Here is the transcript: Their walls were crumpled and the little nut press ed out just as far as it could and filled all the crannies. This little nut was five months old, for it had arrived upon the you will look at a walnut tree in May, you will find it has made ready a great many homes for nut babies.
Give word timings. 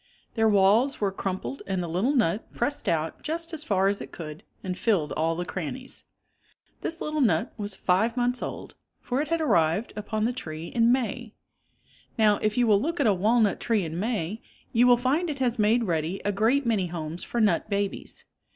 Their 0.33 0.49
walls 0.49 0.99
were 0.99 1.11
crumpled 1.11 1.61
and 1.67 1.83
the 1.83 1.87
little 1.87 2.15
nut 2.15 2.51
press 2.55 2.81
ed 2.81 2.89
out 2.91 3.21
just 3.21 3.53
as 3.53 3.63
far 3.63 3.87
as 3.87 4.01
it 4.01 4.11
could 4.11 4.41
and 4.63 4.75
filled 4.75 5.11
all 5.11 5.35
the 5.35 5.45
crannies. 5.45 6.05
This 6.81 7.01
little 7.01 7.21
nut 7.21 7.53
was 7.55 7.75
five 7.75 8.17
months 8.17 8.41
old, 8.41 8.73
for 8.99 9.21
it 9.21 9.27
had 9.27 9.39
arrived 9.39 9.93
upon 9.95 10.25
the 10.25 10.33
you 12.55 12.65
will 12.67 12.81
look 12.81 12.99
at 12.99 13.05
a 13.05 13.13
walnut 13.13 13.59
tree 13.59 13.85
in 13.85 13.99
May, 13.99 14.41
you 14.73 14.87
will 14.87 14.97
find 14.97 15.29
it 15.29 15.37
has 15.37 15.59
made 15.59 15.83
ready 15.83 16.19
a 16.25 16.31
great 16.31 16.65
many 16.65 16.87
homes 16.87 17.23
for 17.23 17.39
nut 17.39 17.69
babies. 17.69 18.25